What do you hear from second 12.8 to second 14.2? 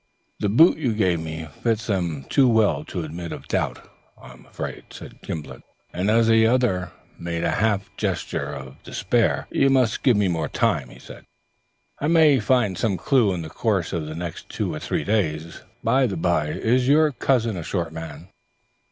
clue in the course of the